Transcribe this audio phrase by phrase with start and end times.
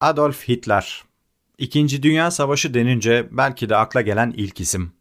[0.00, 1.04] Adolf Hitler.
[1.58, 4.92] İkinci Dünya Savaşı denince belki de akla gelen ilk isim.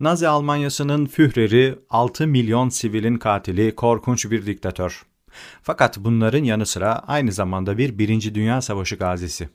[0.00, 5.02] Nazi Almanyası'nın Führeri, 6 milyon sivilin katili, korkunç bir diktatör.
[5.62, 9.48] Fakat bunların yanı sıra aynı zamanda bir Birinci Dünya Savaşı gazisi.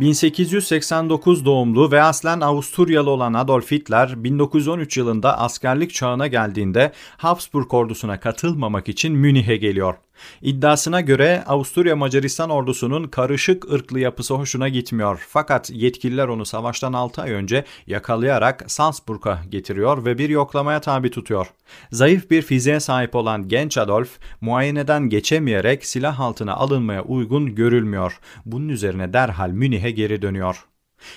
[0.00, 8.20] 1889 doğumlu ve aslen Avusturyalı olan Adolf Hitler 1913 yılında askerlik çağına geldiğinde Habsburg ordusuna
[8.20, 9.94] katılmamak için Münih'e geliyor.
[10.42, 15.26] İddiasına göre Avusturya Macaristan ordusunun karışık ırklı yapısı hoşuna gitmiyor.
[15.28, 21.46] Fakat yetkililer onu savaştan 6 ay önce yakalayarak Salzburg'a getiriyor ve bir yoklamaya tabi tutuyor.
[21.92, 28.18] Zayıf bir fiziğe sahip olan genç Adolf muayeneden geçemeyerek silah altına alınmaya uygun görülmüyor.
[28.46, 30.64] Bunun üzerine derhal Münih'e geri dönüyor.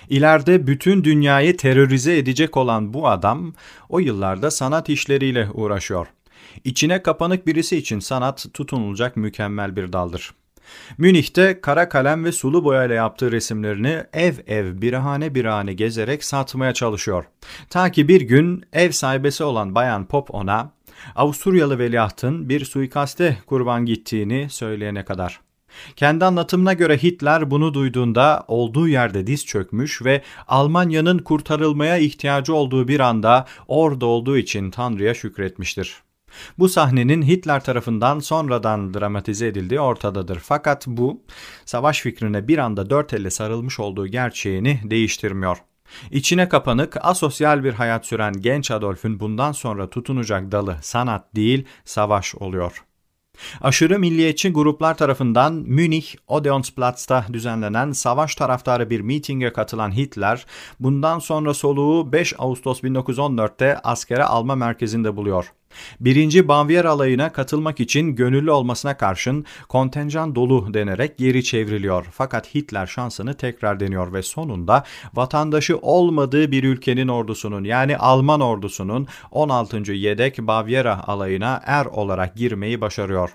[0.09, 3.53] İleride bütün dünyayı terörize edecek olan bu adam
[3.89, 6.07] o yıllarda sanat işleriyle uğraşıyor.
[6.63, 10.33] İçine kapanık birisi için sanat tutunulacak mükemmel bir daldır.
[10.97, 17.25] Münih'te kara kalem ve sulu boyayla yaptığı resimlerini ev ev birahane birahane gezerek satmaya çalışıyor.
[17.69, 20.71] Ta ki bir gün ev sahibesi olan Bayan Pop ona
[21.15, 25.39] Avusturyalı veliahtın bir suikaste kurban gittiğini söyleyene kadar.
[25.95, 32.87] Kendi anlatımına göre Hitler bunu duyduğunda olduğu yerde diz çökmüş ve Almanya'nın kurtarılmaya ihtiyacı olduğu
[32.87, 36.02] bir anda orada olduğu için Tanrı'ya şükretmiştir.
[36.59, 40.39] Bu sahnenin Hitler tarafından sonradan dramatize edildiği ortadadır.
[40.39, 41.21] Fakat bu
[41.65, 45.57] savaş fikrine bir anda dört elle sarılmış olduğu gerçeğini değiştirmiyor.
[46.11, 52.35] İçine kapanık, asosyal bir hayat süren genç Adolf'ün bundan sonra tutunacak dalı sanat değil, savaş
[52.35, 52.83] oluyor.
[53.61, 60.45] Aşırı milliyetçi gruplar tarafından Münih Odeonsplatz'ta düzenlenen savaş taraftarı bir mitinge katılan Hitler,
[60.79, 65.53] bundan sonra soluğu 5 Ağustos 1914'te askere alma merkezinde buluyor.
[65.99, 72.05] Birinci Bavyera alayına katılmak için gönüllü olmasına karşın kontenjan dolu denerek geri çevriliyor.
[72.11, 74.83] Fakat Hitler şansını tekrar deniyor ve sonunda
[75.13, 79.91] vatandaşı olmadığı bir ülkenin ordusunun yani Alman ordusunun 16.
[79.91, 83.29] yedek Bavyera alayına er olarak girmeyi başarıyor.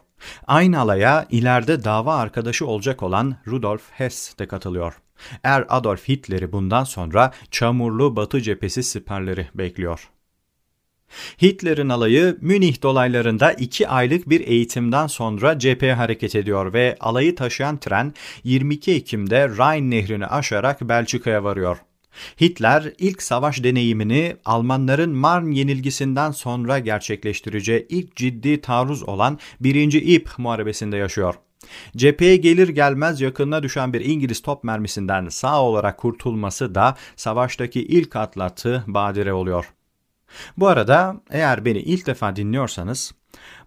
[0.46, 4.94] Aynı alaya ileride dava arkadaşı olacak olan Rudolf Hess de katılıyor.
[5.42, 10.10] Er Adolf Hitler'i bundan sonra çamurlu Batı cephesi siperleri bekliyor.
[11.42, 17.78] Hitler'in alayı Münih dolaylarında iki aylık bir eğitimden sonra cepheye hareket ediyor ve alayı taşıyan
[17.78, 18.14] tren
[18.44, 21.78] 22 Ekim'de Rhine nehrini aşarak Belçika'ya varıyor.
[22.40, 29.92] Hitler ilk savaş deneyimini Almanların Marne yenilgisinden sonra gerçekleştireceği ilk ciddi taarruz olan 1.
[29.92, 31.34] İp Muharebesi'nde yaşıyor.
[31.96, 38.16] Cepheye gelir gelmez yakınına düşen bir İngiliz top mermisinden sağ olarak kurtulması da savaştaki ilk
[38.16, 39.77] atlattığı badire oluyor.
[40.56, 43.14] Bu arada eğer beni ilk defa dinliyorsanız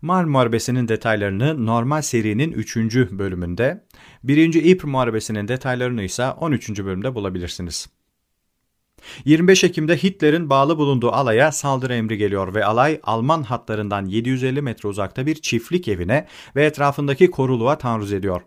[0.01, 2.75] Mar Muharebesi'nin detaylarını normal serinin 3.
[3.11, 3.85] bölümünde,
[4.23, 4.53] 1.
[4.53, 6.69] İpr Muharebesi'nin detaylarını ise 13.
[6.69, 7.89] bölümde bulabilirsiniz.
[9.25, 14.89] 25 Ekim'de Hitler'in bağlı bulunduğu alaya saldırı emri geliyor ve alay Alman hatlarından 750 metre
[14.89, 18.41] uzakta bir çiftlik evine ve etrafındaki koruluğa taarruz ediyor.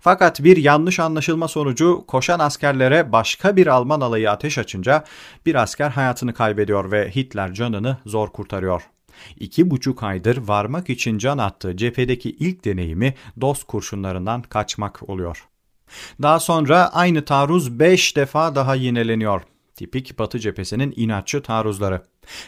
[0.00, 5.04] Fakat bir yanlış anlaşılma sonucu koşan askerlere başka bir Alman alayı ateş açınca
[5.46, 8.82] bir asker hayatını kaybediyor ve Hitler canını zor kurtarıyor.
[9.36, 15.46] İki buçuk aydır varmak için can attığı cephedeki ilk deneyimi dost kurşunlarından kaçmak oluyor.
[16.22, 19.42] Daha sonra aynı taarruz beş defa daha yineleniyor
[19.80, 22.02] tipik Batı cephesinin inatçı taarruzları.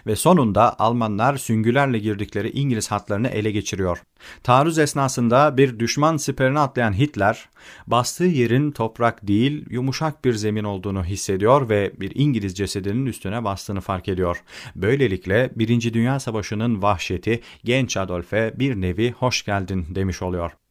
[0.06, 4.02] Ve sonunda Almanlar süngülerle girdikleri İngiliz hatlarını ele geçiriyor.
[4.42, 7.48] Taarruz esnasında bir düşman siperine atlayan Hitler,
[7.86, 13.80] bastığı yerin toprak değil yumuşak bir zemin olduğunu hissediyor ve bir İngiliz cesedinin üstüne bastığını
[13.80, 14.42] fark ediyor.
[14.76, 20.61] Böylelikle Birinci Dünya Savaşı'nın vahşeti genç Adolf'e bir nevi hoş geldin demiş oluyor.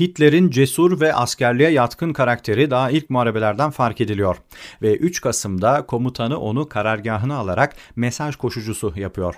[0.00, 4.36] Hitler'in cesur ve askerliğe yatkın karakteri daha ilk muharebelerden fark ediliyor
[4.82, 9.34] ve 3 Kasım'da komutanı onu karargahına alarak mesaj koşucusu yapıyor.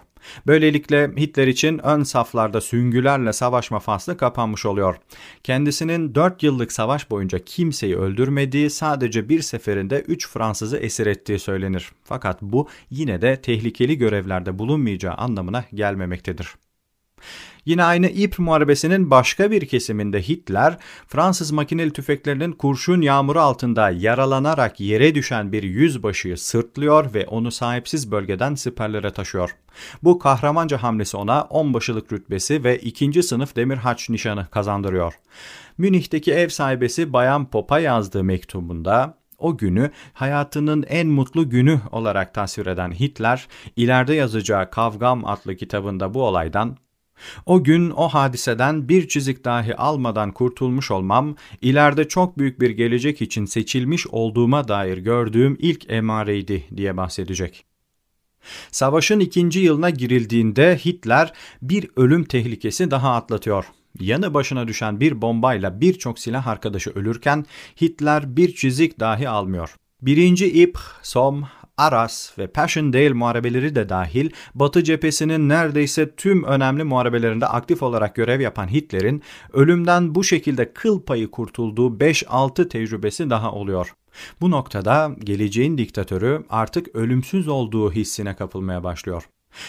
[0.47, 4.97] Böylelikle Hitler için ön saflarda süngülerle savaşma faslı kapanmış oluyor.
[5.43, 11.91] Kendisinin 4 yıllık savaş boyunca kimseyi öldürmediği, sadece bir seferinde 3 Fransızı esir ettiği söylenir.
[12.05, 16.55] Fakat bu yine de tehlikeli görevlerde bulunmayacağı anlamına gelmemektedir.
[17.67, 20.79] Yine aynı İpr Muharebesi'nin başka bir kesiminde Hitler,
[21.09, 28.11] Fransız makineli tüfeklerinin kurşun yağmuru altında yaralanarak yere düşen bir yüzbaşıyı sırtlıyor ve onu sahipsiz
[28.11, 29.57] bölgeden siperlere taşıyor.
[30.03, 35.15] Bu kahramanca hamlesi ona onbaşılık rütbesi ve ikinci sınıf demir haç nişanı kazandırıyor.
[35.79, 42.67] Münih'teki ev sahibesi Bayan Pop'a yazdığı mektubunda O günü hayatının en mutlu günü olarak tasvir
[42.67, 46.77] eden Hitler, ileride yazacağı Kavgam adlı kitabında bu olaydan
[47.47, 53.23] o gün o hadiseden bir çizik dahi almadan kurtulmuş olmam, ileride çok büyük bir gelecek
[53.23, 57.65] için seçilmiş olduğuma dair gördüğüm ilk emareydi diye bahsedecek.
[58.71, 61.33] Savaşın ikinci yılına girildiğinde Hitler
[61.63, 63.65] bir ölüm tehlikesi daha atlatıyor.
[64.01, 67.47] Yanı başına düşen bir bombayla birçok silah arkadaşı ölürken
[67.81, 69.77] Hitler bir çizik dahi almıyor.
[70.03, 71.47] Birinci İp, Somme,
[71.79, 78.41] Arras ve Passchendaele muharebeleri de dahil Batı cephesinin neredeyse tüm önemli muharebelerinde aktif olarak görev
[78.41, 79.23] yapan Hitler'in
[79.53, 83.95] ölümden bu şekilde kıl payı kurtulduğu 5-6 tecrübesi daha oluyor.
[84.41, 89.29] Bu noktada geleceğin diktatörü artık ölümsüz olduğu hissine kapılmaya başlıyor.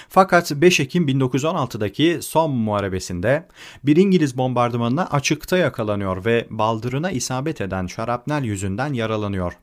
[0.10, 3.48] Fakat 5 Ekim 1916'daki Somme Muharebesi'nde
[3.84, 9.54] bir İngiliz bombardımanına açıkta yakalanıyor ve baldırına isabet eden şarapnel yüzünden yaralanıyor.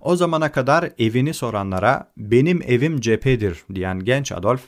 [0.00, 4.60] O zamana kadar evini soranlara benim evim cephedir diyen genç Adolf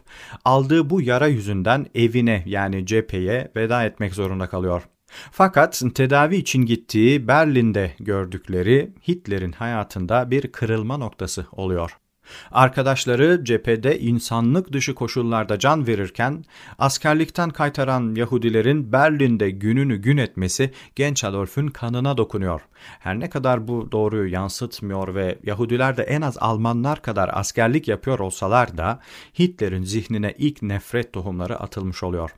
[0.45, 4.83] aldığı bu yara yüzünden evine yani cepheye veda etmek zorunda kalıyor.
[5.33, 12.00] Fakat tedavi için gittiği Berlin'de gördükleri Hitler'in hayatında bir kırılma noktası oluyor.
[12.53, 16.44] Arkadaşları cephede insanlık dışı koşullarda can verirken
[16.79, 22.61] askerlikten kaytaran Yahudilerin Berlin'de gününü gün etmesi genç Adolf'ün kanına dokunuyor.
[22.99, 28.19] Her ne kadar bu doğruyu yansıtmıyor ve Yahudiler de en az Almanlar kadar askerlik yapıyor
[28.19, 29.00] olsalar da
[29.38, 32.31] Hitler'in zihnine ilk nefret tohumları atılmış oluyor.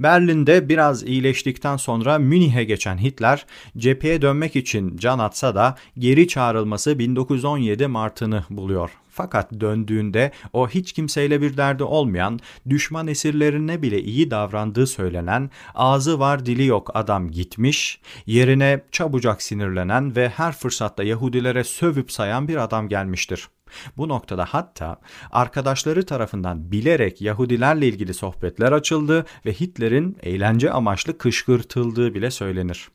[0.00, 6.98] Berlin'de biraz iyileştikten sonra Münih'e geçen Hitler cepheye dönmek için can atsa da geri çağrılması
[6.98, 8.90] 1917 Mart'ını buluyor.
[9.18, 16.18] Fakat döndüğünde o hiç kimseyle bir derdi olmayan, düşman esirlerine bile iyi davrandığı söylenen, ağzı
[16.18, 22.56] var dili yok adam gitmiş, yerine çabucak sinirlenen ve her fırsatta Yahudilere sövüp sayan bir
[22.56, 23.48] adam gelmiştir.
[23.96, 25.00] Bu noktada hatta
[25.30, 32.88] arkadaşları tarafından bilerek Yahudilerle ilgili sohbetler açıldı ve Hitler'in eğlence amaçlı kışkırtıldığı bile söylenir.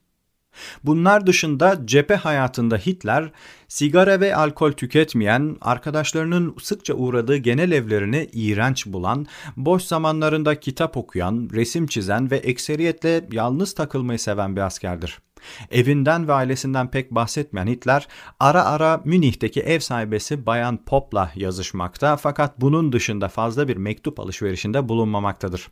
[0.83, 3.31] Bunlar dışında cephe hayatında Hitler
[3.67, 9.25] sigara ve alkol tüketmeyen, arkadaşlarının sıkça uğradığı genel evlerini iğrenç bulan,
[9.57, 15.19] boş zamanlarında kitap okuyan, resim çizen ve ekseriyetle yalnız takılmayı seven bir askerdir.
[15.71, 18.07] Evinden ve ailesinden pek bahsetmeyen Hitler
[18.39, 24.89] ara ara Münih'teki ev sahibesi Bayan Pop'la yazışmakta fakat bunun dışında fazla bir mektup alışverişinde
[24.89, 25.67] bulunmamaktadır.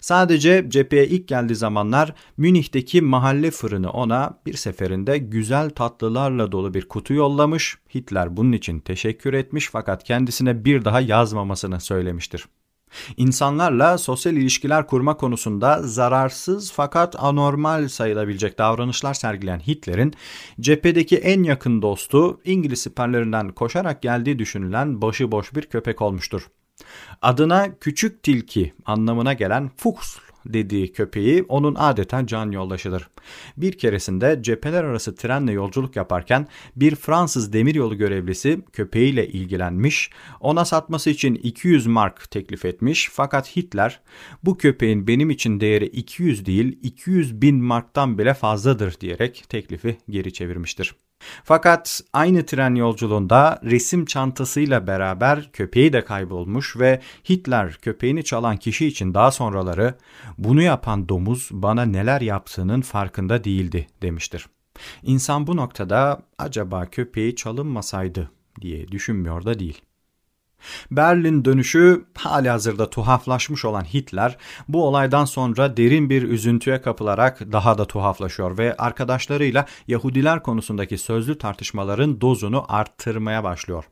[0.00, 6.88] Sadece cepheye ilk geldiği zamanlar Münih'teki mahalle fırını ona bir seferinde güzel tatlılarla dolu bir
[6.88, 7.78] kutu yollamış.
[7.94, 12.46] Hitler bunun için teşekkür etmiş fakat kendisine bir daha yazmamasını söylemiştir.
[13.16, 20.14] İnsanlarla sosyal ilişkiler kurma konusunda zararsız fakat anormal sayılabilecek davranışlar sergileyen Hitler'in
[20.60, 26.48] cephedeki en yakın dostu İngiliz siperlerinden koşarak geldiği düşünülen başıboş bir köpek olmuştur.
[27.22, 33.08] Adına küçük tilki anlamına gelen Fuchs dediği köpeği onun adeta can yoldaşıdır.
[33.56, 36.46] Bir keresinde cepheler arası trenle yolculuk yaparken
[36.76, 40.10] bir Fransız demiryolu görevlisi köpeğiyle ilgilenmiş,
[40.40, 44.00] ona satması için 200 mark teklif etmiş fakat Hitler
[44.44, 50.32] bu köpeğin benim için değeri 200 değil 200 bin marktan bile fazladır diyerek teklifi geri
[50.32, 50.94] çevirmiştir.
[51.44, 58.86] Fakat aynı tren yolculuğunda resim çantasıyla beraber köpeği de kaybolmuş ve Hitler köpeğini çalan kişi
[58.86, 59.94] için daha sonraları
[60.38, 64.46] bunu yapan domuz bana neler yaptığının farkında değildi demiştir.
[65.02, 69.82] İnsan bu noktada acaba köpeği çalınmasaydı diye düşünmüyor da değil.
[70.90, 74.36] Berlin dönüşü hali hazırda tuhaflaşmış olan Hitler
[74.68, 81.38] bu olaydan sonra derin bir üzüntüye kapılarak daha da tuhaflaşıyor ve arkadaşlarıyla Yahudiler konusundaki sözlü
[81.38, 83.84] tartışmaların dozunu arttırmaya başlıyor.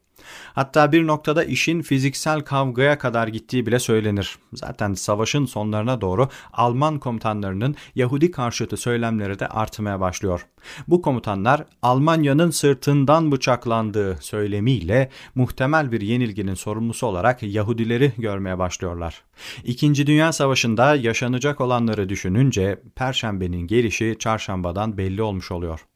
[0.54, 4.38] Hatta bir noktada işin fiziksel kavgaya kadar gittiği bile söylenir.
[4.54, 10.46] Zaten savaşın sonlarına doğru Alman komutanlarının Yahudi karşıtı söylemleri de artmaya başlıyor.
[10.88, 19.22] Bu komutanlar Almanya'nın sırtından bıçaklandığı söylemiyle muhtemel bir yenilginin sorumlusu olarak Yahudileri görmeye başlıyorlar.
[19.64, 25.86] İkinci Dünya Savaşı'nda yaşanacak olanları düşününce Perşembenin gelişi çarşambadan belli olmuş oluyor.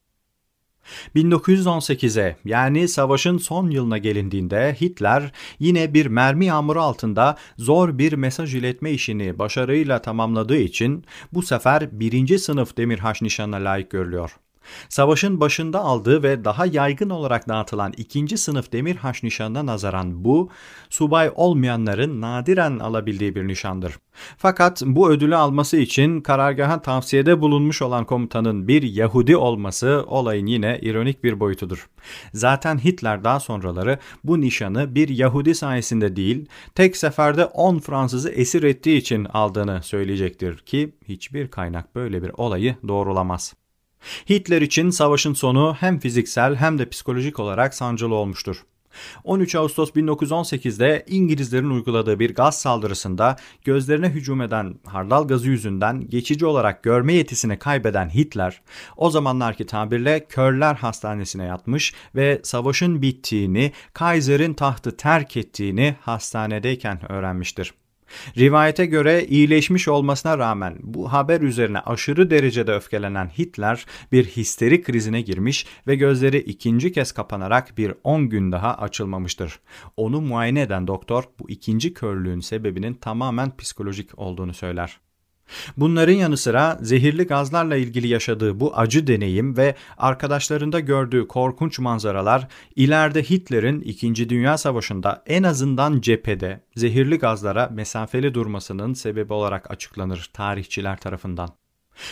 [1.17, 8.55] 1918'e yani savaşın son yılına gelindiğinde Hitler yine bir mermi yağmuru altında zor bir mesaj
[8.55, 14.37] iletme işini başarıyla tamamladığı için bu sefer birinci sınıf Demirhaş nişanına layık görülüyor.
[14.89, 20.51] Savaşın başında aldığı ve daha yaygın olarak dağıtılan ikinci sınıf demir haş nişanına nazaran bu,
[20.91, 23.99] subay olmayanların nadiren alabildiği bir nişandır.
[24.37, 30.79] Fakat bu ödülü alması için karargaha tavsiyede bulunmuş olan komutanın bir Yahudi olması olayın yine
[30.83, 31.89] ironik bir boyutudur.
[32.33, 38.63] Zaten Hitler daha sonraları bu nişanı bir Yahudi sayesinde değil, tek seferde 10 Fransızı esir
[38.63, 43.55] ettiği için aldığını söyleyecektir ki hiçbir kaynak böyle bir olayı doğrulamaz.
[44.31, 48.65] Hitler için savaşın sonu hem fiziksel hem de psikolojik olarak sancılı olmuştur.
[49.25, 56.47] 13 Ağustos 1918'de İngilizlerin uyguladığı bir gaz saldırısında gözlerine hücum eden hardal gazı yüzünden geçici
[56.47, 58.63] olarak görme yetisini kaybeden Hitler,
[58.97, 67.73] o zamanlarki tabirle körler hastanesine yatmış ve savaşın bittiğini, Kaiser'in tahtı terk ettiğini hastanedeyken öğrenmiştir.
[68.39, 75.21] Rivayete göre iyileşmiş olmasına rağmen bu haber üzerine aşırı derecede öfkelenen Hitler bir histeri krizine
[75.21, 79.61] girmiş ve gözleri ikinci kez kapanarak bir 10 gün daha açılmamıştır.
[79.97, 85.06] Onu muayene eden doktor bu ikinci körlüğün sebebinin tamamen psikolojik olduğunu söyler.
[85.77, 92.49] Bunların yanı sıra zehirli gazlarla ilgili yaşadığı bu acı deneyim ve arkadaşlarında gördüğü korkunç manzaralar
[92.77, 94.29] ileride Hitler'in 2.
[94.29, 101.51] Dünya Savaşı'nda en azından cephede zehirli gazlara mesafeli durmasının sebebi olarak açıklanır tarihçiler tarafından.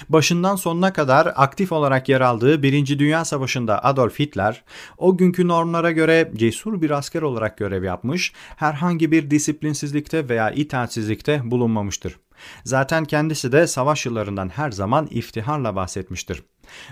[0.09, 4.65] Başından sonuna kadar aktif olarak yer aldığı Birinci Dünya Savaşı'nda Adolf Hitler,
[4.99, 11.41] o günkü normlara göre cesur bir asker olarak görev yapmış, herhangi bir disiplinsizlikte veya itaatsizlikte
[11.45, 12.17] bulunmamıştır.
[12.65, 16.43] Zaten kendisi de savaş yıllarından her zaman iftiharla bahsetmiştir.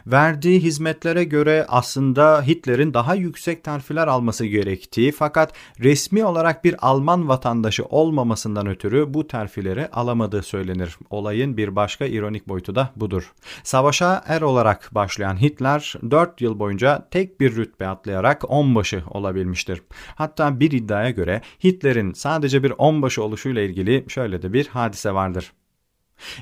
[0.07, 7.29] Verdiği hizmetlere göre aslında Hitler'in daha yüksek terfiler alması gerektiği fakat resmi olarak bir Alman
[7.29, 10.97] vatandaşı olmamasından ötürü bu terfileri alamadığı söylenir.
[11.11, 13.33] Olayın bir başka ironik boyutu da budur.
[13.63, 19.83] Savaşa er olarak başlayan Hitler 4 yıl boyunca tek bir rütbe atlayarak onbaşı olabilmiştir.
[20.15, 25.53] Hatta bir iddiaya göre Hitler'in sadece bir onbaşı oluşuyla ilgili şöyle de bir hadise vardır.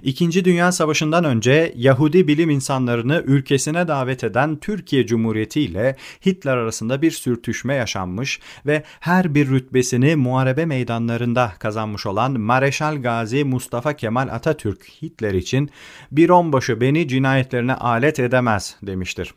[0.02, 5.96] İkinci Dünya Savaşı'ndan önce Yahudi bilim insanlarını ülkesine davet eden Türkiye Cumhuriyeti ile
[6.26, 13.44] Hitler arasında bir sürtüşme yaşanmış ve her bir rütbesini muharebe meydanlarında kazanmış olan Mareşal Gazi
[13.44, 15.70] Mustafa Kemal Atatürk Hitler için
[16.12, 19.34] bir onbaşı beni cinayetlerine alet edemez demiştir.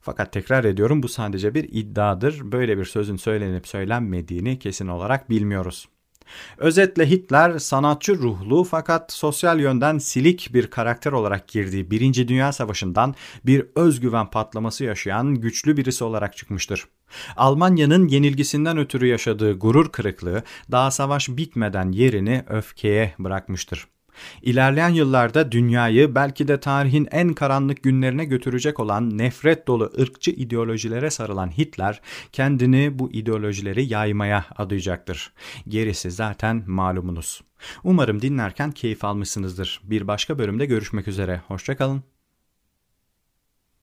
[0.00, 2.52] Fakat tekrar ediyorum bu sadece bir iddiadır.
[2.52, 5.88] Böyle bir sözün söylenip söylenmediğini kesin olarak bilmiyoruz.
[6.58, 13.14] Özetle Hitler sanatçı ruhlu fakat sosyal yönden silik bir karakter olarak girdiği Birinci Dünya Savaşı'ndan
[13.46, 16.84] bir özgüven patlaması yaşayan güçlü birisi olarak çıkmıştır.
[17.36, 23.88] Almanya'nın yenilgisinden ötürü yaşadığı gurur kırıklığı daha savaş bitmeden yerini öfkeye bırakmıştır.
[24.42, 31.10] İlerleyen yıllarda dünyayı belki de tarihin en karanlık günlerine götürecek olan nefret dolu ırkçı ideolojilere
[31.10, 32.00] sarılan Hitler
[32.32, 35.32] kendini bu ideolojileri yaymaya adayacaktır.
[35.68, 37.42] Gerisi zaten malumunuz.
[37.84, 39.80] Umarım dinlerken keyif almışsınızdır.
[39.84, 41.40] Bir başka bölümde görüşmek üzere.
[41.48, 42.15] Hoşçakalın.